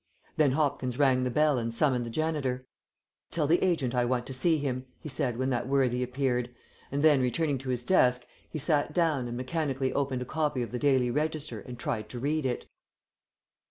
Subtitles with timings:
[0.35, 2.65] Then Hopkins rang the bell and summoned the janitor.
[3.29, 6.49] "Tell the agent I want to see him," he said when that worthy appeared,
[6.91, 10.71] and then, returning to his desk, he sat down and mechanically opened a copy of
[10.71, 12.65] the Daily Register and tried to read it.